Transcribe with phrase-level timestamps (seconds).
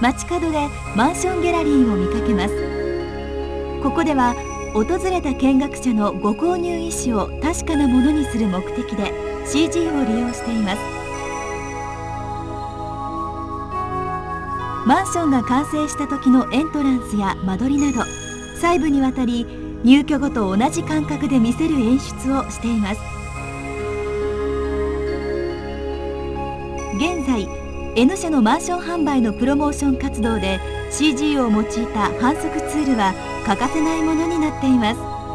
[0.00, 3.80] 街角でマンションギャラリーを見かけます。
[3.82, 4.34] ここでは
[4.74, 9.12] 訪れた見学者のご購入意思を確かなものにする目的で
[9.46, 10.78] CG を利用しています。
[14.86, 18.04] マンションが完成した時のエントランスや間取りなど
[18.60, 19.44] 細部にわたり
[19.82, 23.00] 入居後と同じ感覚で見せる演出をしています。
[26.96, 27.65] 現在
[27.98, 33.14] N 社のマンション販売のプロモーション活動で CG を用いた反則ツールは
[33.46, 35.25] 欠かせないものになっています。